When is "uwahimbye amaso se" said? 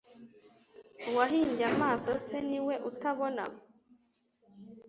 1.09-2.37